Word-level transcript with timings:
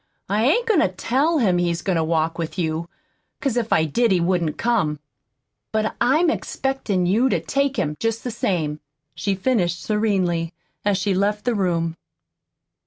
I 0.27 0.45
ain't 0.47 0.65
goin' 0.65 0.79
to 0.79 0.87
TELL 0.87 1.37
him 1.37 1.59
he's 1.59 1.83
goin' 1.83 1.95
to 1.95 2.03
walk 2.03 2.39
with 2.39 2.57
you, 2.57 2.89
'cause 3.39 3.55
if 3.55 3.71
I 3.71 3.85
did 3.85 4.11
he 4.11 4.19
wouldn't 4.19 4.57
come. 4.57 4.99
But 5.71 5.95
I'm 6.01 6.31
expectin' 6.31 7.05
you 7.05 7.29
to 7.29 7.39
take 7.39 7.77
him, 7.77 7.95
jest 7.99 8.23
the 8.23 8.31
same," 8.31 8.79
she 9.13 9.35
finished 9.35 9.79
severely, 9.83 10.53
as 10.83 10.97
she 10.97 11.13
left 11.13 11.45
the 11.45 11.53
room. 11.53 11.97